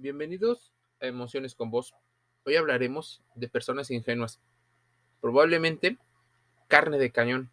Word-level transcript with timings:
Bienvenidos 0.00 0.70
a 1.00 1.06
Emociones 1.06 1.56
con 1.56 1.72
Vos. 1.72 1.92
Hoy 2.44 2.54
hablaremos 2.54 3.20
de 3.34 3.48
personas 3.48 3.90
ingenuas, 3.90 4.38
probablemente 5.20 5.98
carne 6.68 6.98
de 6.98 7.10
cañón, 7.10 7.50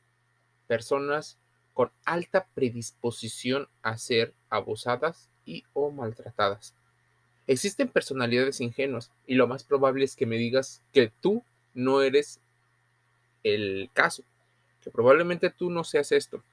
personas 0.68 1.40
con 1.74 1.90
alta 2.06 2.46
predisposición 2.54 3.68
a 3.82 3.98
ser 3.98 4.36
abusadas 4.52 5.28
y 5.44 5.64
o 5.74 5.90
maltratadas. 5.90 6.76
Existen 7.48 7.88
personalidades 7.88 8.62
ingenuas 8.62 9.10
y 9.26 9.34
lo 9.34 9.48
más 9.48 9.64
probable 9.64 10.06
es 10.06 10.16
que 10.16 10.28
me 10.28 10.38
digas 10.38 10.84
que 10.94 11.12
tú 11.22 11.44
no 11.74 12.04
eres 12.04 12.40
el 13.44 13.90
caso, 13.92 14.22
que 14.84 14.92
probablemente 14.92 15.50
tú 15.50 15.72
no 15.72 15.84
seas 15.84 16.12
esto. 16.12 16.44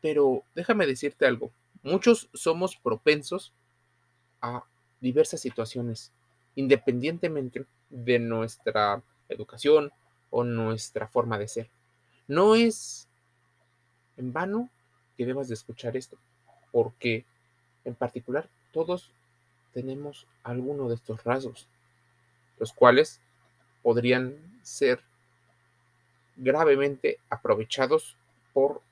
Pero 0.00 0.42
déjame 0.56 0.88
decirte 0.88 1.24
algo, 1.24 1.52
muchos 1.84 2.28
somos 2.34 2.74
propensos 2.74 3.52
a 4.40 4.64
diversas 5.00 5.40
situaciones, 5.40 6.12
independientemente 6.56 7.64
de 7.90 8.18
nuestra 8.18 9.02
educación 9.28 9.92
o 10.30 10.44
nuestra 10.44 11.08
forma 11.08 11.38
de 11.38 11.48
ser. 11.48 11.70
No 12.26 12.54
es 12.54 13.08
en 14.16 14.32
vano 14.32 14.68
que 15.16 15.26
debas 15.26 15.48
de 15.48 15.54
escuchar 15.54 15.96
esto, 15.96 16.18
porque 16.72 17.24
en 17.84 17.94
particular 17.94 18.48
todos 18.72 19.10
tenemos 19.72 20.26
alguno 20.42 20.88
de 20.88 20.96
estos 20.96 21.24
rasgos, 21.24 21.68
los 22.58 22.72
cuales 22.72 23.20
podrían 23.82 24.36
ser 24.62 25.00
gravemente 26.36 27.18
aprovechados 27.30 28.16
por 28.52 28.82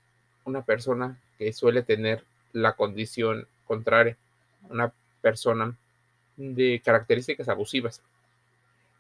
una 0.44 0.62
persona 0.62 1.20
que 1.38 1.52
suele 1.52 1.82
tener 1.82 2.24
la 2.52 2.74
condición 2.74 3.46
contraria, 3.66 4.16
una 4.68 4.92
persona 5.20 5.76
de 6.36 6.80
características 6.84 7.48
abusivas. 7.48 8.02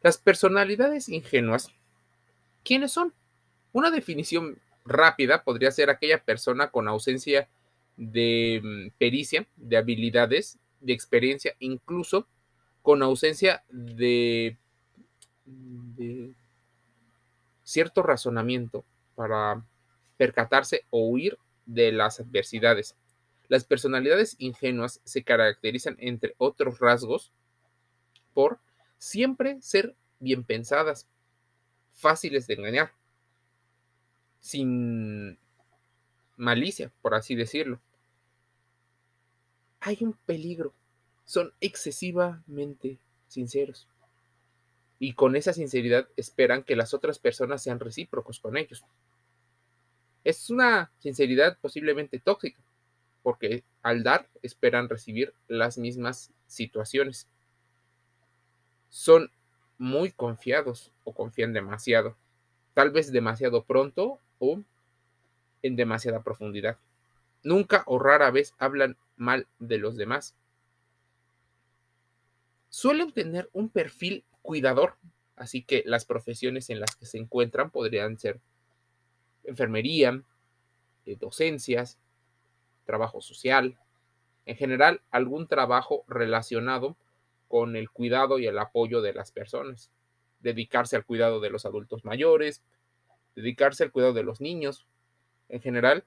Las 0.02 0.18
personalidades 0.18 1.08
ingenuas, 1.08 1.70
¿quiénes 2.64 2.92
son? 2.92 3.12
Una 3.72 3.90
definición 3.90 4.58
rápida 4.84 5.42
podría 5.42 5.70
ser 5.70 5.90
aquella 5.90 6.22
persona 6.22 6.70
con 6.70 6.88
ausencia 6.88 7.48
de 7.96 8.60
mm, 8.62 8.98
pericia, 8.98 9.46
de 9.56 9.76
habilidades, 9.76 10.58
de 10.80 10.92
experiencia, 10.92 11.54
incluso 11.58 12.26
con 12.82 13.02
ausencia 13.02 13.64
de, 13.68 14.56
de 15.44 16.32
cierto 17.64 18.02
razonamiento 18.02 18.84
para 19.16 19.62
percatarse 20.16 20.84
o 20.90 21.08
huir 21.08 21.36
de 21.64 21.90
las 21.90 22.20
adversidades. 22.20 22.94
Las 23.48 23.64
personalidades 23.64 24.36
ingenuas 24.38 25.00
se 25.04 25.22
caracterizan, 25.22 25.96
entre 26.00 26.34
otros 26.38 26.78
rasgos, 26.78 27.32
por 28.34 28.58
siempre 28.98 29.60
ser 29.60 29.94
bien 30.18 30.44
pensadas, 30.44 31.06
fáciles 31.92 32.46
de 32.46 32.54
engañar, 32.54 32.92
sin 34.40 35.38
malicia, 36.36 36.92
por 37.02 37.14
así 37.14 37.34
decirlo. 37.34 37.80
Hay 39.80 39.98
un 40.00 40.14
peligro, 40.26 40.72
son 41.24 41.52
excesivamente 41.60 42.98
sinceros 43.28 43.88
y 44.98 45.12
con 45.12 45.36
esa 45.36 45.52
sinceridad 45.52 46.08
esperan 46.16 46.62
que 46.62 46.76
las 46.76 46.94
otras 46.94 47.18
personas 47.18 47.62
sean 47.62 47.80
recíprocos 47.80 48.40
con 48.40 48.56
ellos. 48.56 48.84
Es 50.24 50.50
una 50.50 50.90
sinceridad 50.98 51.58
posiblemente 51.60 52.18
tóxica, 52.18 52.60
porque 53.26 53.64
al 53.82 54.04
dar 54.04 54.28
esperan 54.42 54.88
recibir 54.88 55.34
las 55.48 55.78
mismas 55.78 56.30
situaciones. 56.46 57.26
Son 58.88 59.32
muy 59.78 60.12
confiados 60.12 60.92
o 61.02 61.12
confían 61.12 61.52
demasiado, 61.52 62.16
tal 62.72 62.92
vez 62.92 63.10
demasiado 63.10 63.64
pronto 63.64 64.20
o 64.38 64.62
en 65.62 65.74
demasiada 65.74 66.22
profundidad. 66.22 66.78
Nunca 67.42 67.82
o 67.86 67.98
rara 67.98 68.30
vez 68.30 68.54
hablan 68.58 68.96
mal 69.16 69.48
de 69.58 69.78
los 69.78 69.96
demás. 69.96 70.36
Suelen 72.68 73.10
tener 73.10 73.50
un 73.52 73.70
perfil 73.70 74.22
cuidador, 74.40 74.98
así 75.34 75.64
que 75.64 75.82
las 75.84 76.04
profesiones 76.04 76.70
en 76.70 76.78
las 76.78 76.94
que 76.94 77.06
se 77.06 77.18
encuentran 77.18 77.70
podrían 77.70 78.20
ser 78.20 78.38
enfermería, 79.42 80.22
eh, 81.06 81.16
docencias, 81.18 81.98
trabajo 82.86 83.20
social, 83.20 83.78
en 84.46 84.56
general 84.56 85.02
algún 85.10 85.46
trabajo 85.46 86.04
relacionado 86.08 86.96
con 87.48 87.76
el 87.76 87.90
cuidado 87.90 88.38
y 88.38 88.46
el 88.46 88.58
apoyo 88.58 89.02
de 89.02 89.12
las 89.12 89.32
personas, 89.32 89.90
dedicarse 90.40 90.96
al 90.96 91.04
cuidado 91.04 91.40
de 91.40 91.50
los 91.50 91.66
adultos 91.66 92.04
mayores, 92.04 92.62
dedicarse 93.34 93.84
al 93.84 93.92
cuidado 93.92 94.14
de 94.14 94.22
los 94.22 94.40
niños, 94.40 94.86
en 95.48 95.60
general, 95.60 96.04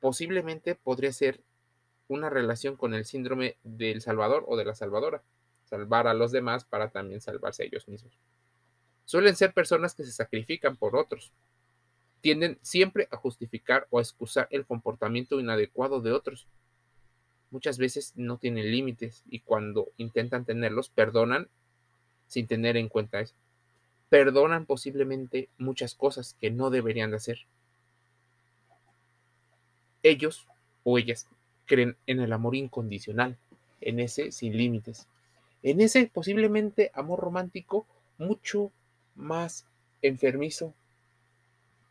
posiblemente 0.00 0.74
podría 0.74 1.12
ser 1.12 1.40
una 2.08 2.28
relación 2.28 2.76
con 2.76 2.94
el 2.94 3.04
síndrome 3.04 3.56
del 3.62 4.00
Salvador 4.00 4.44
o 4.46 4.56
de 4.56 4.64
la 4.64 4.74
Salvadora, 4.74 5.22
salvar 5.64 6.08
a 6.08 6.14
los 6.14 6.32
demás 6.32 6.64
para 6.64 6.90
también 6.90 7.20
salvarse 7.20 7.62
a 7.62 7.66
ellos 7.66 7.88
mismos. 7.88 8.18
Suelen 9.04 9.36
ser 9.36 9.52
personas 9.52 9.94
que 9.94 10.04
se 10.04 10.12
sacrifican 10.12 10.76
por 10.76 10.96
otros, 10.96 11.32
tienden 12.20 12.58
siempre 12.62 13.08
a 13.10 13.16
justificar 13.16 13.86
o 13.90 13.98
a 13.98 14.02
excusar 14.02 14.48
el 14.50 14.66
comportamiento 14.66 15.40
inadecuado 15.40 16.00
de 16.00 16.12
otros. 16.12 16.46
Muchas 17.50 17.78
veces 17.78 18.12
no 18.16 18.38
tienen 18.38 18.70
límites 18.70 19.24
y 19.28 19.40
cuando 19.40 19.88
intentan 19.96 20.44
tenerlos, 20.44 20.88
perdonan 20.88 21.48
sin 22.26 22.46
tener 22.46 22.76
en 22.76 22.88
cuenta 22.88 23.20
eso. 23.20 23.34
Perdonan 24.08 24.66
posiblemente 24.66 25.48
muchas 25.58 25.94
cosas 25.94 26.36
que 26.40 26.50
no 26.50 26.70
deberían 26.70 27.10
de 27.10 27.16
hacer. 27.16 27.38
Ellos 30.02 30.46
o 30.84 30.98
ellas 30.98 31.28
creen 31.66 31.96
en 32.06 32.20
el 32.20 32.32
amor 32.32 32.56
incondicional, 32.56 33.36
en 33.80 34.00
ese 34.00 34.32
sin 34.32 34.56
límites, 34.56 35.08
en 35.62 35.80
ese 35.80 36.10
posiblemente 36.12 36.90
amor 36.94 37.20
romántico 37.20 37.86
mucho 38.18 38.72
más 39.14 39.66
enfermizo 40.02 40.74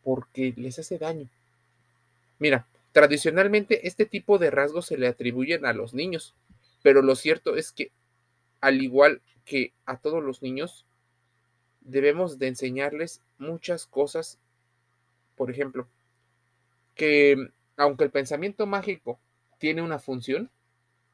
porque 0.04 0.52
les 0.56 0.78
hace 0.78 0.98
daño. 0.98 1.28
Mira, 2.38 2.66
tradicionalmente 2.92 3.86
este 3.86 4.06
tipo 4.06 4.38
de 4.38 4.50
rasgos 4.50 4.86
se 4.86 4.98
le 4.98 5.06
atribuyen 5.06 5.66
a 5.66 5.72
los 5.72 5.94
niños, 5.94 6.34
pero 6.82 7.02
lo 7.02 7.16
cierto 7.16 7.56
es 7.56 7.72
que 7.72 7.90
al 8.60 8.82
igual 8.82 9.20
que 9.44 9.72
a 9.86 9.96
todos 9.96 10.22
los 10.22 10.42
niños, 10.42 10.84
debemos 11.80 12.38
de 12.38 12.48
enseñarles 12.48 13.20
muchas 13.38 13.86
cosas. 13.86 14.38
Por 15.36 15.50
ejemplo, 15.50 15.88
que 16.94 17.50
aunque 17.76 18.04
el 18.04 18.10
pensamiento 18.10 18.66
mágico 18.66 19.18
tiene 19.58 19.82
una 19.82 19.98
función, 19.98 20.50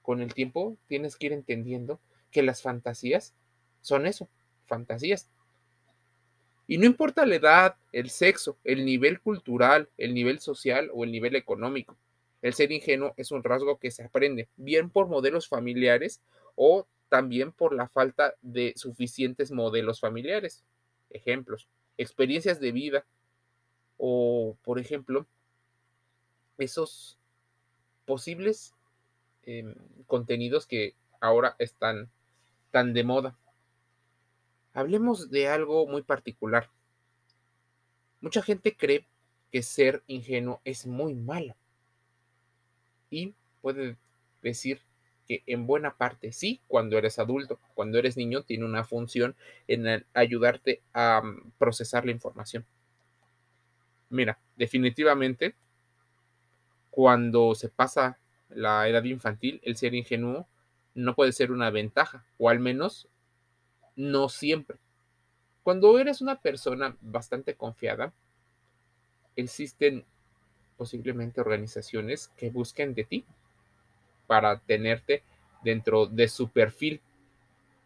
con 0.02 0.20
el 0.20 0.34
tiempo 0.34 0.76
tienes 0.86 1.16
que 1.16 1.26
ir 1.26 1.32
entendiendo 1.32 2.00
que 2.30 2.42
las 2.42 2.62
fantasías 2.62 3.32
son 3.80 4.06
eso, 4.06 4.28
fantasías. 4.66 5.28
Y 6.66 6.78
no 6.78 6.86
importa 6.86 7.26
la 7.26 7.36
edad, 7.36 7.76
el 7.92 8.10
sexo, 8.10 8.56
el 8.64 8.84
nivel 8.84 9.20
cultural, 9.20 9.88
el 9.98 10.14
nivel 10.14 10.40
social 10.40 10.90
o 10.92 11.04
el 11.04 11.12
nivel 11.12 11.36
económico. 11.36 11.96
El 12.42 12.54
ser 12.54 12.72
ingenuo 12.72 13.14
es 13.16 13.30
un 13.30 13.42
rasgo 13.42 13.78
que 13.78 13.90
se 13.90 14.04
aprende 14.04 14.48
bien 14.56 14.90
por 14.90 15.08
modelos 15.08 15.48
familiares 15.48 16.20
o 16.54 16.86
también 17.08 17.52
por 17.52 17.72
la 17.72 17.88
falta 17.88 18.34
de 18.42 18.72
suficientes 18.76 19.52
modelos 19.52 20.00
familiares. 20.00 20.64
Ejemplos, 21.10 21.68
experiencias 21.96 22.60
de 22.60 22.72
vida 22.72 23.06
o, 23.96 24.56
por 24.62 24.78
ejemplo, 24.78 25.26
esos 26.58 27.18
posibles 28.04 28.74
em, 29.44 29.74
contenidos 30.06 30.66
que 30.66 30.94
ahora 31.20 31.54
están 31.58 32.10
tan 32.70 32.92
de 32.92 33.04
moda. 33.04 33.36
Hablemos 34.76 35.30
de 35.30 35.48
algo 35.48 35.86
muy 35.86 36.02
particular. 36.02 36.68
Mucha 38.20 38.42
gente 38.42 38.76
cree 38.76 39.06
que 39.50 39.62
ser 39.62 40.02
ingenuo 40.06 40.60
es 40.64 40.86
muy 40.86 41.14
malo. 41.14 41.56
Y 43.08 43.32
puede 43.62 43.96
decir 44.42 44.82
que 45.26 45.42
en 45.46 45.66
buena 45.66 45.96
parte 45.96 46.30
sí, 46.30 46.60
cuando 46.68 46.98
eres 46.98 47.18
adulto, 47.18 47.58
cuando 47.72 47.98
eres 47.98 48.18
niño, 48.18 48.42
tiene 48.42 48.66
una 48.66 48.84
función 48.84 49.34
en 49.66 50.04
ayudarte 50.12 50.82
a 50.92 51.22
mm, 51.22 51.52
procesar 51.56 52.04
la 52.04 52.12
información. 52.12 52.66
Mira, 54.10 54.38
definitivamente, 54.56 55.54
cuando 56.90 57.54
se 57.54 57.70
pasa 57.70 58.18
la 58.50 58.86
edad 58.86 59.04
infantil, 59.04 59.58
el 59.64 59.78
ser 59.78 59.94
ingenuo 59.94 60.46
no 60.92 61.14
puede 61.14 61.32
ser 61.32 61.50
una 61.50 61.70
ventaja, 61.70 62.26
o 62.36 62.50
al 62.50 62.60
menos 62.60 63.08
no 63.96 64.28
siempre. 64.28 64.78
Cuando 65.62 65.98
eres 65.98 66.20
una 66.20 66.40
persona 66.40 66.96
bastante 67.00 67.54
confiada, 67.54 68.12
existen 69.34 70.04
posiblemente 70.76 71.40
organizaciones 71.40 72.28
que 72.36 72.50
busquen 72.50 72.94
de 72.94 73.04
ti 73.04 73.24
para 74.26 74.58
tenerte 74.60 75.22
dentro 75.62 76.06
de 76.06 76.28
su 76.28 76.48
perfil. 76.48 77.00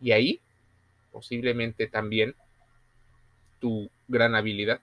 Y 0.01 0.13
ahí, 0.13 0.41
posiblemente 1.13 1.87
también, 1.87 2.35
tu 3.61 3.91
gran 4.09 4.35
habilidad. 4.35 4.81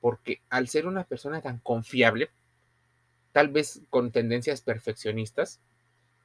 Porque 0.00 0.40
al 0.50 0.68
ser 0.68 0.86
una 0.86 1.04
persona 1.04 1.40
tan 1.40 1.58
confiable, 1.58 2.30
tal 3.32 3.48
vez 3.48 3.82
con 3.90 4.10
tendencias 4.10 4.60
perfeccionistas, 4.60 5.60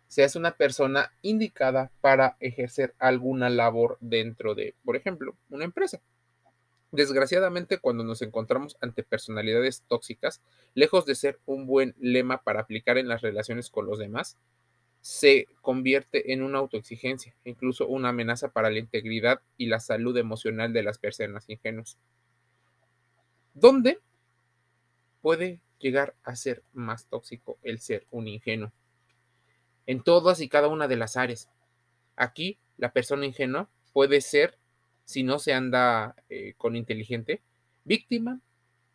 seas 0.07 0.36
una 0.36 0.51
persona 0.51 1.12
indicada 1.21 1.92
para 2.01 2.38
ejercer 2.39 2.94
alguna 3.00 3.50
labor 3.50 3.98
dentro 4.00 4.56
de, 4.56 4.74
por 4.83 4.95
ejemplo, 4.95 5.36
una 5.50 5.65
empresa. 5.65 6.00
Desgraciadamente, 6.92 7.80
cuando 7.80 8.04
nos 8.04 8.21
encontramos 8.21 8.77
ante 8.80 9.04
personalidades 9.04 9.83
tóxicas, 9.88 10.42
lejos 10.74 11.06
de 11.06 11.15
ser 11.15 11.39
un 11.45 11.68
buen 11.68 11.94
lema 12.00 12.42
para 12.44 12.62
aplicar 12.62 12.98
en 12.98 13.09
las 13.09 13.21
relaciones 13.21 13.69
con 13.69 13.86
los 13.86 14.00
demás, 14.00 14.38
se 15.01 15.48
convierte 15.62 16.33
en 16.33 16.42
una 16.42 16.59
autoexigencia, 16.59 17.36
incluso 17.44 17.88
una 17.88 18.09
amenaza 18.09 18.50
para 18.50 18.69
la 18.69 18.80
integridad 18.80 19.42
y 19.57 19.68
la 19.68 19.80
salud 19.80 20.18
emocional 20.18 20.74
de 20.74 20.83
las 20.83 20.98
personas 20.98 21.50
ingenuas. 21.50 21.98
¿Dónde 23.54 24.00
puede 25.21 25.59
llegar 25.80 26.15
a 26.24 26.36
ser 26.36 26.63
más 26.74 27.06
tóxico 27.06 27.57
el 27.63 27.80
ser 27.80 28.06
un 28.12 28.27
ingenuo? 28.27 28.71
En 29.88 30.04
todas 30.04 30.39
y 30.42 30.50
cada 30.50 30.68
una 30.68 30.88
de 30.88 30.98
las 30.98 31.18
áreas. 31.18 31.50
Aquí, 32.16 32.60
la 32.78 32.92
persona 32.92 33.25
ingenua 33.25 33.69
puede 33.94 34.22
ser 34.22 34.57
si 35.06 35.24
no 35.24 35.39
se 35.39 35.54
anda 35.54 36.16
eh, 36.30 36.54
con 36.57 36.75
inteligente, 36.75 37.42
víctima 37.86 38.42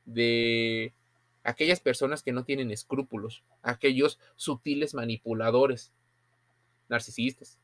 de 0.04 0.92
aquellas 1.42 1.80
personas 1.80 2.22
que 2.22 2.32
no 2.32 2.44
tienen 2.44 2.70
escrúpulos, 2.70 3.42
aquellos 3.62 4.18
sutiles 4.36 4.94
manipuladores, 4.94 5.90
narcisistas, 6.88 7.58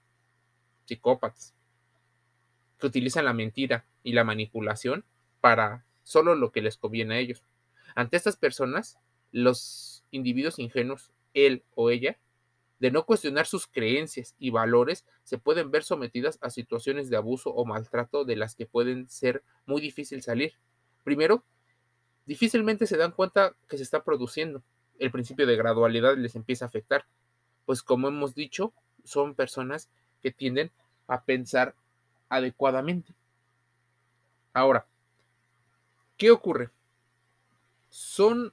psicópatas, 0.86 1.54
que 2.78 2.86
utilizan 2.86 3.26
la 3.26 3.34
mentira 3.34 3.84
y 4.02 4.12
la 4.12 4.24
manipulación 4.24 5.04
para 5.40 5.84
solo 6.02 6.34
lo 6.34 6.50
que 6.50 6.62
les 6.62 6.78
conviene 6.78 7.16
a 7.16 7.18
ellos. 7.18 7.42
Ante 7.94 8.16
estas 8.16 8.36
personas, 8.36 8.98
los 9.30 10.04
individuos 10.10 10.58
ingenuos, 10.58 11.12
él 11.34 11.62
o 11.74 11.90
ella, 11.90 12.16
de 12.78 12.90
no 12.90 13.04
cuestionar 13.04 13.46
sus 13.46 13.66
creencias 13.66 14.34
y 14.38 14.50
valores, 14.50 15.04
se 15.24 15.38
pueden 15.38 15.70
ver 15.70 15.82
sometidas 15.82 16.38
a 16.40 16.50
situaciones 16.50 17.10
de 17.10 17.16
abuso 17.16 17.50
o 17.50 17.64
maltrato 17.64 18.24
de 18.24 18.36
las 18.36 18.54
que 18.54 18.66
pueden 18.66 19.08
ser 19.08 19.42
muy 19.66 19.80
difícil 19.80 20.22
salir. 20.22 20.54
Primero, 21.04 21.44
difícilmente 22.26 22.86
se 22.86 22.96
dan 22.96 23.12
cuenta 23.12 23.54
que 23.68 23.76
se 23.76 23.82
está 23.82 24.04
produciendo. 24.04 24.62
El 24.98 25.10
principio 25.10 25.46
de 25.46 25.56
gradualidad 25.56 26.16
les 26.16 26.36
empieza 26.36 26.64
a 26.64 26.68
afectar, 26.68 27.06
pues 27.66 27.82
como 27.82 28.08
hemos 28.08 28.34
dicho, 28.34 28.72
son 29.04 29.34
personas 29.34 29.88
que 30.22 30.30
tienden 30.30 30.70
a 31.06 31.24
pensar 31.24 31.74
adecuadamente. 32.28 33.14
Ahora, 34.52 34.86
¿qué 36.16 36.30
ocurre? 36.30 36.70
Son 37.90 38.52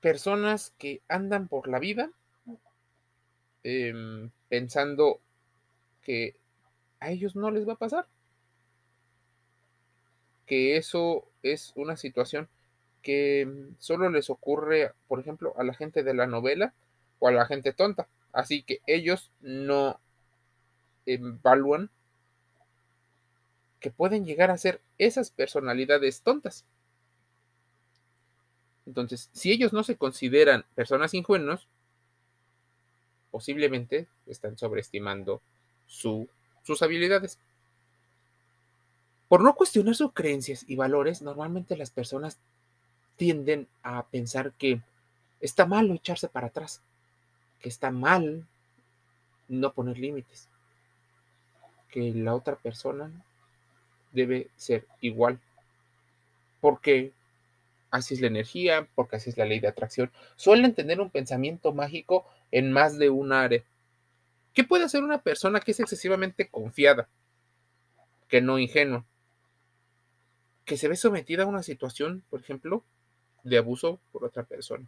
personas 0.00 0.74
que 0.78 1.02
andan 1.08 1.48
por 1.48 1.68
la 1.68 1.78
vida 1.78 2.10
Em, 3.62 4.30
pensando 4.48 5.20
que 6.02 6.36
a 6.98 7.10
ellos 7.10 7.36
no 7.36 7.50
les 7.50 7.68
va 7.68 7.74
a 7.74 7.78
pasar. 7.78 8.06
Que 10.46 10.76
eso 10.76 11.28
es 11.42 11.72
una 11.76 11.96
situación 11.96 12.48
que 13.02 13.46
mm, 13.46 13.76
solo 13.78 14.10
les 14.10 14.30
ocurre, 14.30 14.92
por 15.08 15.20
ejemplo, 15.20 15.54
a 15.56 15.64
la 15.64 15.74
gente 15.74 16.02
de 16.02 16.14
la 16.14 16.26
novela 16.26 16.74
o 17.18 17.28
a 17.28 17.32
la 17.32 17.46
gente 17.46 17.72
tonta. 17.72 18.08
Así 18.32 18.62
que 18.62 18.80
ellos 18.86 19.30
no 19.40 20.00
evalúan 21.06 21.90
que 23.80 23.90
pueden 23.90 24.24
llegar 24.24 24.50
a 24.50 24.58
ser 24.58 24.80
esas 24.98 25.30
personalidades 25.30 26.22
tontas. 26.22 26.64
Entonces, 28.86 29.30
si 29.32 29.52
ellos 29.52 29.72
no 29.72 29.82
se 29.82 29.96
consideran 29.96 30.64
personas 30.74 31.14
ingenuos, 31.14 31.68
posiblemente 33.30 34.06
están 34.26 34.58
sobreestimando 34.58 35.40
sus 35.86 36.28
habilidades. 36.82 37.38
Por 39.28 39.42
no 39.42 39.54
cuestionar 39.54 39.94
sus 39.94 40.12
creencias 40.12 40.64
y 40.68 40.76
valores, 40.76 41.22
normalmente 41.22 41.76
las 41.76 41.90
personas 41.90 42.38
tienden 43.16 43.68
a 43.82 44.06
pensar 44.06 44.52
que 44.52 44.80
está 45.40 45.66
mal 45.66 45.90
echarse 45.90 46.28
para 46.28 46.48
atrás, 46.48 46.82
que 47.60 47.68
está 47.68 47.90
mal 47.90 48.46
no 49.48 49.72
poner 49.72 49.98
límites, 49.98 50.48
que 51.90 52.12
la 52.14 52.34
otra 52.34 52.56
persona 52.56 53.10
debe 54.12 54.48
ser 54.56 54.86
igual, 55.00 55.38
porque 56.60 57.12
así 57.90 58.14
es 58.14 58.20
la 58.20 58.28
energía, 58.28 58.88
porque 58.94 59.16
así 59.16 59.30
es 59.30 59.36
la 59.36 59.44
ley 59.44 59.60
de 59.60 59.68
atracción. 59.68 60.10
Suelen 60.36 60.74
tener 60.74 61.00
un 61.00 61.10
pensamiento 61.10 61.72
mágico 61.72 62.26
en 62.50 62.72
más 62.72 62.98
de 62.98 63.10
un 63.10 63.32
área. 63.32 63.64
¿Qué 64.52 64.64
puede 64.64 64.84
hacer 64.84 65.02
una 65.02 65.22
persona 65.22 65.60
que 65.60 65.70
es 65.70 65.80
excesivamente 65.80 66.48
confiada, 66.48 67.08
que 68.28 68.40
no 68.40 68.58
ingenua, 68.58 69.04
que 70.64 70.76
se 70.76 70.88
ve 70.88 70.96
sometida 70.96 71.44
a 71.44 71.46
una 71.46 71.62
situación, 71.62 72.24
por 72.30 72.40
ejemplo, 72.40 72.84
de 73.44 73.58
abuso 73.58 74.00
por 74.12 74.24
otra 74.24 74.42
persona? 74.42 74.86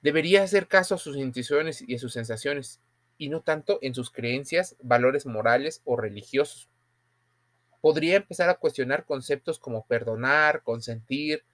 Debería 0.00 0.42
hacer 0.42 0.66
caso 0.66 0.94
a 0.94 0.98
sus 0.98 1.16
intuiciones 1.16 1.84
y 1.86 1.94
a 1.94 1.98
sus 1.98 2.12
sensaciones, 2.12 2.80
y 3.18 3.28
no 3.28 3.40
tanto 3.40 3.78
en 3.82 3.94
sus 3.94 4.10
creencias, 4.10 4.76
valores 4.82 5.26
morales 5.26 5.80
o 5.84 5.96
religiosos. 5.96 6.68
Podría 7.80 8.16
empezar 8.16 8.48
a 8.48 8.58
cuestionar 8.58 9.04
conceptos 9.04 9.58
como 9.58 9.86
perdonar, 9.86 10.62
consentir, 10.62 11.44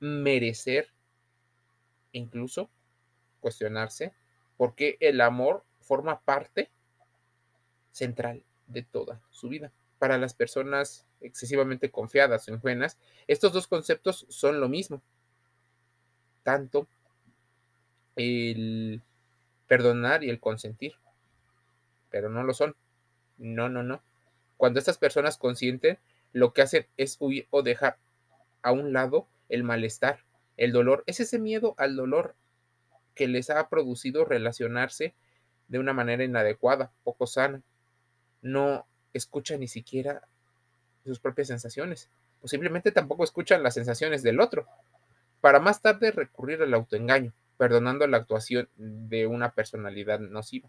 merecer, 0.00 0.88
incluso 2.12 2.70
cuestionarse 3.40 4.12
por 4.56 4.74
qué 4.74 4.96
el 5.00 5.20
amor 5.20 5.64
forma 5.80 6.20
parte 6.20 6.70
central 7.92 8.44
de 8.66 8.82
toda 8.82 9.20
su 9.30 9.48
vida. 9.48 9.72
Para 9.98 10.18
las 10.18 10.34
personas 10.34 11.06
excesivamente 11.20 11.90
confiadas 11.90 12.48
o 12.48 12.52
ingenuas, 12.52 12.98
estos 13.26 13.52
dos 13.52 13.66
conceptos 13.66 14.26
son 14.28 14.60
lo 14.60 14.68
mismo. 14.68 15.02
Tanto 16.42 16.86
el 18.16 19.02
perdonar 19.66 20.24
y 20.24 20.30
el 20.30 20.40
consentir. 20.40 20.94
Pero 22.10 22.28
no 22.28 22.42
lo 22.42 22.54
son. 22.54 22.74
No, 23.36 23.68
no, 23.68 23.82
no. 23.82 24.02
Cuando 24.56 24.78
estas 24.78 24.98
personas 24.98 25.36
consienten, 25.36 25.98
lo 26.32 26.52
que 26.52 26.62
hacen 26.62 26.86
es 26.96 27.16
huir 27.20 27.46
o 27.50 27.62
dejar 27.62 27.98
a 28.62 28.72
un 28.72 28.92
lado 28.92 29.26
el 29.48 29.62
malestar, 29.62 30.24
el 30.56 30.72
dolor. 30.72 31.04
Es 31.06 31.20
ese 31.20 31.38
miedo 31.38 31.74
al 31.78 31.96
dolor 31.96 32.34
que 33.18 33.26
les 33.26 33.50
ha 33.50 33.68
producido 33.68 34.24
relacionarse 34.24 35.12
de 35.66 35.80
una 35.80 35.92
manera 35.92 36.22
inadecuada, 36.22 36.92
poco 37.02 37.26
sana. 37.26 37.60
No 38.42 38.86
escuchan 39.12 39.58
ni 39.58 39.66
siquiera 39.66 40.22
sus 41.04 41.18
propias 41.18 41.48
sensaciones. 41.48 42.08
Posiblemente 42.40 42.92
tampoco 42.92 43.24
escuchan 43.24 43.64
las 43.64 43.74
sensaciones 43.74 44.22
del 44.22 44.38
otro, 44.38 44.68
para 45.40 45.58
más 45.58 45.82
tarde 45.82 46.12
recurrir 46.12 46.62
al 46.62 46.72
autoengaño, 46.74 47.32
perdonando 47.56 48.06
la 48.06 48.18
actuación 48.18 48.68
de 48.76 49.26
una 49.26 49.50
personalidad 49.50 50.20
nociva. 50.20 50.68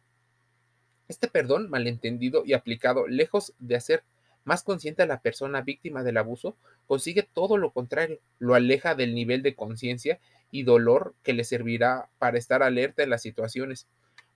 Este 1.07 1.27
perdón 1.27 1.69
malentendido 1.69 2.43
y 2.45 2.53
aplicado, 2.53 3.07
lejos 3.07 3.53
de 3.59 3.75
hacer 3.75 4.03
más 4.43 4.63
consciente 4.63 5.03
a 5.03 5.07
la 5.07 5.21
persona 5.21 5.61
víctima 5.61 6.01
del 6.01 6.17
abuso, 6.17 6.55
consigue 6.87 7.21
todo 7.21 7.57
lo 7.57 7.69
contrario, 7.69 8.19
lo 8.39 8.55
aleja 8.55 8.95
del 8.95 9.13
nivel 9.13 9.43
de 9.43 9.53
conciencia 9.53 10.19
y 10.51 10.63
dolor 10.63 11.15
que 11.23 11.33
le 11.33 11.43
servirá 11.43 12.09
para 12.17 12.37
estar 12.37 12.63
alerta 12.63 13.03
en 13.03 13.09
las 13.09 13.21
situaciones. 13.21 13.87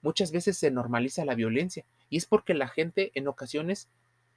Muchas 0.01 0.31
veces 0.31 0.57
se 0.57 0.71
normaliza 0.71 1.25
la 1.25 1.35
violencia 1.35 1.85
y 2.09 2.17
es 2.17 2.25
porque 2.25 2.53
la 2.53 2.67
gente 2.67 3.11
en 3.15 3.27
ocasiones 3.27 3.89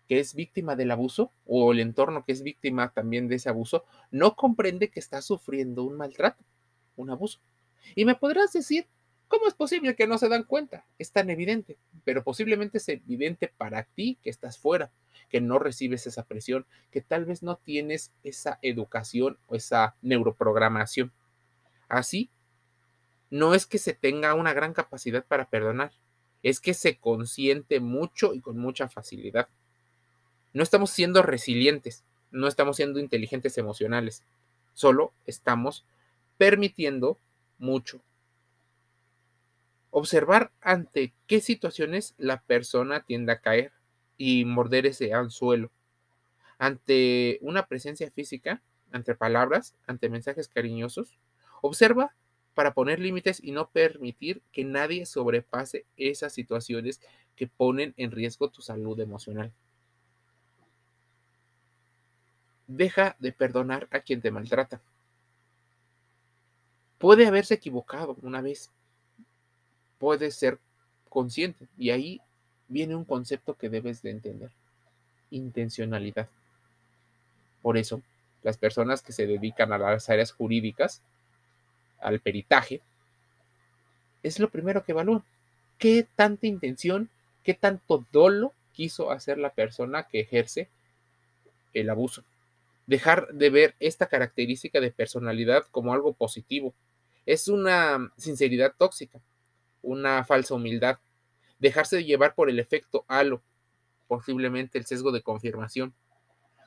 que 0.08 0.20
es 0.20 0.34
víctima 0.34 0.76
del 0.76 0.90
abuso 0.90 1.32
o 1.46 1.72
el 1.72 1.80
entorno 1.80 2.24
que 2.24 2.32
es 2.32 2.42
víctima 2.42 2.92
también 2.92 3.28
de 3.28 3.36
ese 3.36 3.48
abuso 3.48 3.84
no 4.10 4.36
comprende 4.36 4.88
que 4.88 5.00
está 5.00 5.20
sufriendo 5.20 5.82
un 5.82 5.96
maltrato, 5.96 6.44
un 6.96 7.10
abuso. 7.10 7.40
Y 7.94 8.04
me 8.04 8.14
podrás 8.14 8.52
decir, 8.52 8.86
¿cómo 9.28 9.46
es 9.46 9.54
posible 9.54 9.96
que 9.96 10.06
no 10.06 10.18
se 10.18 10.28
dan 10.28 10.44
cuenta? 10.44 10.86
Es 10.98 11.12
tan 11.12 11.30
evidente, 11.30 11.76
pero 12.04 12.22
posiblemente 12.22 12.78
es 12.78 12.88
evidente 12.88 13.52
para 13.56 13.84
ti 13.84 14.18
que 14.22 14.30
estás 14.30 14.58
fuera, 14.58 14.90
que 15.28 15.40
no 15.40 15.58
recibes 15.58 16.06
esa 16.06 16.24
presión, 16.24 16.66
que 16.90 17.00
tal 17.00 17.24
vez 17.24 17.42
no 17.42 17.56
tienes 17.56 18.12
esa 18.22 18.58
educación 18.62 19.38
o 19.46 19.56
esa 19.56 19.96
neuroprogramación. 20.02 21.12
Así, 21.88 22.30
no 23.30 23.54
es 23.54 23.66
que 23.66 23.78
se 23.78 23.94
tenga 23.94 24.34
una 24.34 24.52
gran 24.52 24.72
capacidad 24.72 25.24
para 25.24 25.48
perdonar, 25.48 25.92
es 26.42 26.60
que 26.60 26.74
se 26.74 26.98
consiente 26.98 27.80
mucho 27.80 28.34
y 28.34 28.40
con 28.40 28.58
mucha 28.58 28.88
facilidad. 28.88 29.48
No 30.52 30.62
estamos 30.62 30.90
siendo 30.90 31.22
resilientes, 31.22 32.04
no 32.30 32.46
estamos 32.48 32.76
siendo 32.76 33.00
inteligentes 33.00 33.58
emocionales, 33.58 34.22
solo 34.74 35.12
estamos 35.26 35.84
permitiendo 36.38 37.18
mucho. 37.58 38.00
Observar 39.90 40.52
ante 40.60 41.14
qué 41.26 41.40
situaciones 41.40 42.14
la 42.18 42.42
persona 42.42 43.00
tiende 43.00 43.32
a 43.32 43.40
caer 43.40 43.72
y 44.18 44.44
morder 44.44 44.86
ese 44.86 45.14
anzuelo. 45.14 45.70
Ante 46.58 47.38
una 47.40 47.66
presencia 47.66 48.10
física, 48.10 48.62
ante 48.92 49.14
palabras, 49.14 49.74
ante 49.86 50.08
mensajes 50.08 50.48
cariñosos. 50.48 51.16
Observa 51.66 52.14
para 52.54 52.74
poner 52.74 53.00
límites 53.00 53.42
y 53.42 53.50
no 53.50 53.68
permitir 53.68 54.40
que 54.52 54.64
nadie 54.64 55.04
sobrepase 55.04 55.84
esas 55.96 56.32
situaciones 56.32 57.00
que 57.34 57.48
ponen 57.48 57.92
en 57.96 58.12
riesgo 58.12 58.48
tu 58.50 58.62
salud 58.62 58.98
emocional. 59.00 59.52
Deja 62.68 63.16
de 63.18 63.32
perdonar 63.32 63.88
a 63.90 63.98
quien 63.98 64.20
te 64.20 64.30
maltrata. 64.30 64.80
Puede 66.98 67.26
haberse 67.26 67.54
equivocado 67.54 68.16
una 68.22 68.40
vez. 68.40 68.70
Puede 69.98 70.30
ser 70.30 70.60
consciente. 71.08 71.66
Y 71.76 71.90
ahí 71.90 72.20
viene 72.68 72.94
un 72.94 73.04
concepto 73.04 73.54
que 73.54 73.68
debes 73.68 74.02
de 74.02 74.10
entender. 74.10 74.52
Intencionalidad. 75.30 76.28
Por 77.60 77.76
eso, 77.76 78.02
las 78.44 78.56
personas 78.56 79.02
que 79.02 79.12
se 79.12 79.26
dedican 79.26 79.72
a 79.72 79.78
las 79.78 80.08
áreas 80.08 80.30
jurídicas, 80.30 81.02
al 82.00 82.20
peritaje, 82.20 82.82
es 84.22 84.40
lo 84.40 84.50
primero 84.50 84.84
que 84.84 84.92
evalúan. 84.92 85.24
¿Qué 85.78 86.06
tanta 86.16 86.46
intención, 86.46 87.10
qué 87.44 87.54
tanto 87.54 88.04
dolo 88.12 88.52
quiso 88.72 89.10
hacer 89.10 89.38
la 89.38 89.50
persona 89.50 90.04
que 90.04 90.20
ejerce 90.20 90.68
el 91.74 91.90
abuso? 91.90 92.24
Dejar 92.86 93.28
de 93.32 93.50
ver 93.50 93.74
esta 93.78 94.06
característica 94.06 94.80
de 94.80 94.90
personalidad 94.90 95.64
como 95.70 95.92
algo 95.92 96.12
positivo. 96.12 96.74
Es 97.24 97.48
una 97.48 98.12
sinceridad 98.16 98.74
tóxica, 98.76 99.20
una 99.82 100.24
falsa 100.24 100.54
humildad. 100.54 100.98
Dejarse 101.58 101.96
de 101.96 102.04
llevar 102.04 102.34
por 102.34 102.50
el 102.50 102.58
efecto 102.58 103.04
halo, 103.08 103.42
posiblemente 104.08 104.78
el 104.78 104.86
sesgo 104.86 105.12
de 105.12 105.22
confirmación. 105.22 105.94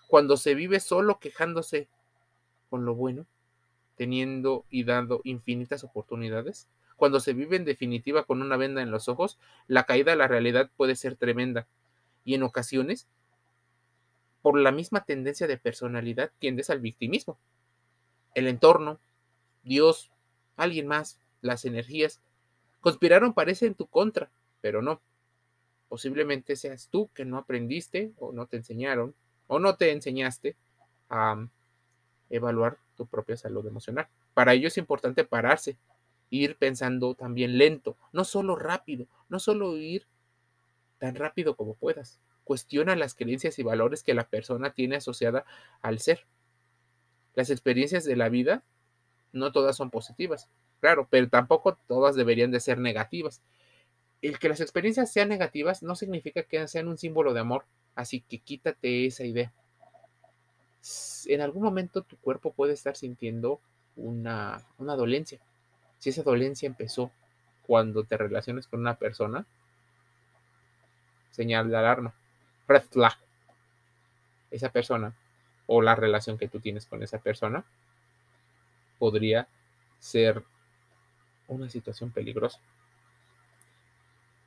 Cuando 0.07 0.37
se 0.37 0.55
vive 0.55 0.79
solo 0.79 1.19
quejándose 1.19 1.87
con 2.69 2.85
lo 2.85 2.95
bueno, 2.95 3.25
teniendo 3.99 4.63
y 4.69 4.85
dando 4.85 5.19
infinitas 5.25 5.83
oportunidades, 5.83 6.69
cuando 6.95 7.19
se 7.19 7.33
vive 7.33 7.57
en 7.57 7.65
definitiva 7.65 8.23
con 8.23 8.41
una 8.41 8.55
venda 8.55 8.81
en 8.81 8.91
los 8.91 9.09
ojos, 9.09 9.37
la 9.67 9.83
caída 9.83 10.13
a 10.13 10.15
la 10.15 10.29
realidad 10.29 10.71
puede 10.77 10.95
ser 10.95 11.17
tremenda. 11.17 11.67
Y 12.23 12.33
en 12.33 12.43
ocasiones 12.43 13.09
por 14.41 14.57
la 14.57 14.71
misma 14.71 15.03
tendencia 15.03 15.47
de 15.47 15.57
personalidad 15.57 16.31
tiendes 16.39 16.69
al 16.69 16.79
victimismo. 16.79 17.37
El 18.35 18.47
entorno, 18.47 19.01
Dios, 19.63 20.11
alguien 20.55 20.87
más, 20.87 21.19
las 21.41 21.65
energías, 21.65 22.21
conspiraron 22.79 23.33
parece 23.33 23.65
en 23.65 23.75
tu 23.75 23.85
contra, 23.85 24.31
pero 24.61 24.81
no. 24.81 25.01
Posiblemente 25.89 26.55
seas 26.55 26.87
tú 26.87 27.09
que 27.13 27.25
no 27.25 27.37
aprendiste 27.37 28.13
o 28.17 28.31
no 28.31 28.45
te 28.45 28.55
enseñaron 28.55 29.13
o 29.47 29.59
no 29.59 29.75
te 29.75 29.91
enseñaste 29.91 30.55
a 31.09 31.49
evaluar 32.29 32.77
tu 32.99 33.07
propia 33.07 33.37
salud 33.37 33.65
emocional. 33.65 34.07
Para 34.35 34.53
ello 34.53 34.67
es 34.67 34.77
importante 34.77 35.23
pararse, 35.23 35.77
ir 36.29 36.57
pensando 36.57 37.15
también 37.15 37.57
lento, 37.57 37.97
no 38.11 38.23
solo 38.23 38.55
rápido, 38.55 39.07
no 39.29 39.39
solo 39.39 39.75
ir 39.77 40.05
tan 40.99 41.15
rápido 41.15 41.55
como 41.55 41.73
puedas 41.73 42.19
cuestiona 42.49 42.95
las 42.95 43.13
creencias 43.13 43.59
y 43.59 43.63
valores 43.63 44.01
que 44.01 44.15
la 44.15 44.27
persona 44.27 44.71
tiene 44.73 44.95
asociada 44.95 45.45
al 45.83 45.99
ser. 45.99 46.25
Las 47.35 47.51
experiencias 47.51 48.05
de 48.05 48.15
la 48.15 48.27
vida 48.27 48.63
no 49.31 49.51
todas 49.51 49.77
son 49.77 49.91
positivas, 49.91 50.49
claro, 50.79 51.07
pero 51.11 51.29
tampoco 51.29 51.77
todas 51.87 52.15
deberían 52.15 52.49
de 52.49 52.59
ser 52.59 52.79
negativas. 52.79 53.43
El 54.23 54.39
que 54.39 54.49
las 54.49 54.61
experiencias 54.61 55.13
sean 55.13 55.29
negativas 55.29 55.83
no 55.83 55.93
significa 55.93 56.41
que 56.41 56.67
sean 56.67 56.87
un 56.87 56.97
símbolo 56.97 57.35
de 57.35 57.41
amor, 57.41 57.65
así 57.93 58.21
que 58.21 58.39
quítate 58.39 59.05
esa 59.05 59.25
idea. 59.25 59.53
En 61.25 61.41
algún 61.41 61.63
momento 61.63 62.01
tu 62.01 62.17
cuerpo 62.17 62.51
puede 62.51 62.73
estar 62.73 62.95
sintiendo 62.95 63.59
una, 63.95 64.65
una 64.77 64.95
dolencia. 64.95 65.39
Si 65.99 66.09
esa 66.09 66.23
dolencia 66.23 66.67
empezó 66.67 67.11
cuando 67.67 68.03
te 68.03 68.17
relacionas 68.17 68.67
con 68.67 68.79
una 68.79 68.95
persona, 68.95 69.45
señal 71.31 71.69
de 71.69 71.77
alarma 71.77 72.13
red 72.69 72.83
flag. 72.83 73.17
Esa 74.51 74.69
persona 74.69 75.13
o 75.67 75.81
la 75.81 75.95
relación 75.95 76.37
que 76.37 76.47
tú 76.47 76.59
tienes 76.59 76.85
con 76.85 77.03
esa 77.03 77.19
persona 77.19 77.65
podría 78.97 79.47
ser 79.99 80.43
una 81.47 81.69
situación 81.69 82.11
peligrosa. 82.11 82.59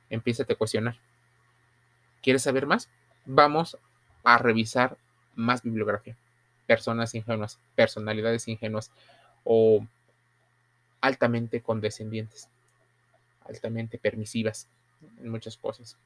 Empieza 0.09 0.43
a 0.43 0.55
cuestionar. 0.55 0.97
¿Quieres 2.21 2.43
saber 2.43 2.65
más? 2.65 2.89
Vamos 3.25 3.77
a 4.23 4.37
revisar 4.37 4.97
más 5.35 5.63
bibliografía. 5.63 6.15
Personas 6.67 7.13
ingenuas, 7.15 7.59
personalidades 7.75 8.47
ingenuas 8.47 8.91
o 9.43 9.85
altamente 11.01 11.61
condescendientes, 11.61 12.47
altamente 13.45 13.97
permisivas 13.97 14.67
en 15.21 15.29
muchas 15.29 15.57
cosas. 15.57 15.97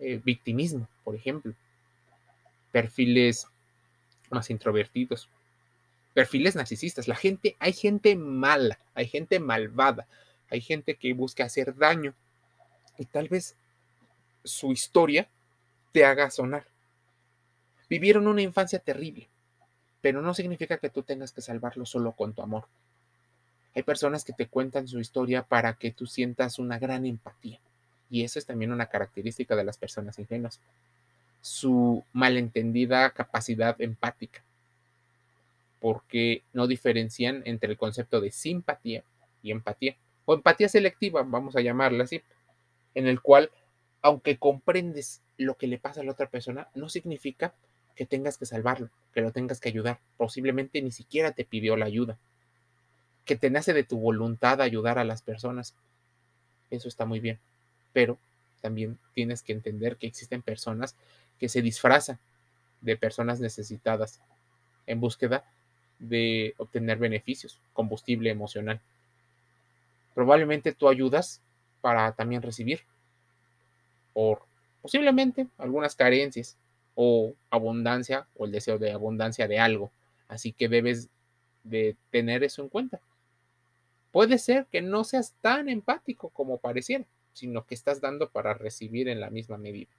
Eh, 0.00 0.20
victimismo, 0.24 0.88
por 1.04 1.14
ejemplo, 1.14 1.54
perfiles 2.72 3.46
más 4.30 4.50
introvertidos, 4.50 5.28
perfiles 6.12 6.56
narcisistas. 6.56 7.06
La 7.06 7.14
gente, 7.14 7.56
hay 7.60 7.72
gente 7.72 8.16
mala, 8.16 8.78
hay 8.94 9.06
gente 9.06 9.38
malvada, 9.38 10.08
hay 10.50 10.60
gente 10.60 10.96
que 10.96 11.12
busca 11.12 11.44
hacer 11.44 11.76
daño 11.76 12.14
y 12.98 13.04
tal 13.06 13.28
vez 13.28 13.56
su 14.42 14.72
historia 14.72 15.28
te 15.92 16.04
haga 16.04 16.30
sonar. 16.30 16.66
Vivieron 17.88 18.26
una 18.26 18.42
infancia 18.42 18.78
terrible, 18.78 19.28
pero 20.04 20.20
no 20.20 20.34
significa 20.34 20.76
que 20.76 20.90
tú 20.90 21.02
tengas 21.02 21.32
que 21.32 21.40
salvarlo 21.40 21.86
solo 21.86 22.12
con 22.12 22.34
tu 22.34 22.42
amor. 22.42 22.66
Hay 23.74 23.84
personas 23.84 24.22
que 24.22 24.34
te 24.34 24.48
cuentan 24.48 24.86
su 24.86 25.00
historia 25.00 25.44
para 25.44 25.72
que 25.72 25.92
tú 25.92 26.04
sientas 26.04 26.58
una 26.58 26.78
gran 26.78 27.06
empatía. 27.06 27.58
Y 28.10 28.22
eso 28.22 28.38
es 28.38 28.44
también 28.44 28.70
una 28.70 28.84
característica 28.84 29.56
de 29.56 29.64
las 29.64 29.78
personas 29.78 30.18
ingenuas, 30.18 30.60
su 31.40 32.04
malentendida 32.12 33.08
capacidad 33.12 33.80
empática, 33.80 34.42
porque 35.80 36.42
no 36.52 36.66
diferencian 36.66 37.40
entre 37.46 37.70
el 37.70 37.78
concepto 37.78 38.20
de 38.20 38.30
simpatía 38.30 39.04
y 39.42 39.52
empatía, 39.52 39.96
o 40.26 40.34
empatía 40.34 40.68
selectiva, 40.68 41.22
vamos 41.22 41.56
a 41.56 41.62
llamarla 41.62 42.04
así, 42.04 42.20
en 42.94 43.06
el 43.06 43.22
cual, 43.22 43.50
aunque 44.02 44.36
comprendes 44.36 45.22
lo 45.38 45.54
que 45.54 45.66
le 45.66 45.78
pasa 45.78 46.02
a 46.02 46.04
la 46.04 46.12
otra 46.12 46.28
persona, 46.28 46.68
no 46.74 46.90
significa 46.90 47.54
que 47.94 48.06
tengas 48.06 48.38
que 48.38 48.46
salvarlo, 48.46 48.90
que 49.12 49.20
lo 49.20 49.32
tengas 49.32 49.60
que 49.60 49.68
ayudar. 49.68 50.00
Posiblemente 50.16 50.82
ni 50.82 50.90
siquiera 50.90 51.32
te 51.32 51.44
pidió 51.44 51.76
la 51.76 51.86
ayuda. 51.86 52.18
Que 53.24 53.36
te 53.36 53.50
nace 53.50 53.72
de 53.72 53.84
tu 53.84 53.98
voluntad 53.98 54.60
ayudar 54.60 54.98
a 54.98 55.04
las 55.04 55.22
personas. 55.22 55.74
Eso 56.70 56.88
está 56.88 57.04
muy 57.06 57.20
bien 57.20 57.38
pero 57.94 58.18
también 58.60 58.98
tienes 59.14 59.42
que 59.42 59.54
entender 59.54 59.96
que 59.96 60.06
existen 60.06 60.42
personas 60.42 60.94
que 61.38 61.48
se 61.48 61.62
disfrazan 61.62 62.18
de 62.82 62.98
personas 62.98 63.40
necesitadas 63.40 64.20
en 64.86 65.00
búsqueda 65.00 65.44
de 65.98 66.54
obtener 66.58 66.98
beneficios, 66.98 67.58
combustible 67.72 68.28
emocional. 68.28 68.80
Probablemente 70.14 70.72
tú 70.72 70.88
ayudas 70.88 71.40
para 71.80 72.12
también 72.12 72.42
recibir, 72.42 72.80
o 74.12 74.38
posiblemente 74.82 75.46
algunas 75.56 75.94
carencias, 75.94 76.56
o 76.94 77.34
abundancia, 77.50 78.28
o 78.36 78.46
el 78.46 78.52
deseo 78.52 78.78
de 78.78 78.92
abundancia 78.92 79.48
de 79.48 79.58
algo. 79.58 79.90
Así 80.28 80.52
que 80.52 80.68
debes 80.68 81.10
de 81.62 81.96
tener 82.10 82.44
eso 82.44 82.62
en 82.62 82.68
cuenta. 82.68 83.00
Puede 84.12 84.38
ser 84.38 84.66
que 84.66 84.80
no 84.80 85.02
seas 85.04 85.34
tan 85.40 85.68
empático 85.68 86.28
como 86.30 86.58
pareciera 86.58 87.04
sino 87.34 87.66
que 87.66 87.74
estás 87.74 88.00
dando 88.00 88.30
para 88.30 88.54
recibir 88.54 89.08
en 89.08 89.20
la 89.20 89.28
misma 89.28 89.58
medida. 89.58 89.90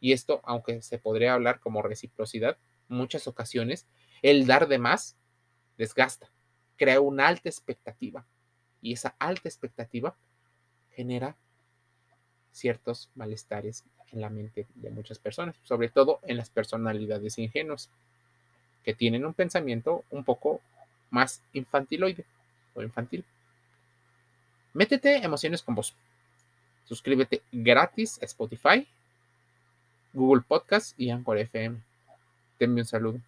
Y 0.00 0.12
esto, 0.12 0.40
aunque 0.44 0.82
se 0.82 0.98
podría 0.98 1.34
hablar 1.34 1.60
como 1.60 1.82
reciprocidad, 1.82 2.58
muchas 2.88 3.26
ocasiones 3.26 3.86
el 4.22 4.46
dar 4.46 4.68
de 4.68 4.78
más 4.78 5.16
desgasta, 5.78 6.30
crea 6.76 7.00
una 7.00 7.28
alta 7.28 7.48
expectativa 7.48 8.26
y 8.82 8.92
esa 8.92 9.14
alta 9.18 9.48
expectativa 9.48 10.16
genera 10.90 11.36
ciertos 12.50 13.10
malestares 13.14 13.84
en 14.12 14.20
la 14.20 14.30
mente 14.30 14.66
de 14.74 14.90
muchas 14.90 15.18
personas, 15.18 15.56
sobre 15.64 15.88
todo 15.88 16.20
en 16.22 16.36
las 16.36 16.50
personalidades 16.50 17.38
ingenuas, 17.38 17.90
que 18.84 18.94
tienen 18.94 19.24
un 19.24 19.34
pensamiento 19.34 20.04
un 20.10 20.24
poco 20.24 20.60
más 21.10 21.42
infantiloide 21.52 22.24
o 22.74 22.82
infantil. 22.82 23.24
Métete 24.72 25.16
emociones 25.16 25.62
con 25.62 25.74
vos. 25.74 25.94
Suscríbete 26.86 27.42
gratis 27.52 28.18
a 28.22 28.24
Spotify, 28.24 28.86
Google 30.12 30.42
Podcast 30.46 30.98
y 30.98 31.10
Anchor 31.10 31.38
FM. 31.38 31.78
Te 32.58 32.66
un 32.66 32.84
saludo. 32.84 33.20